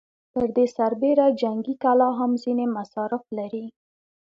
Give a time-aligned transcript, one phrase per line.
[0.33, 3.65] پر دې سربېره جنګي کلا هم ځينې مصارف لري.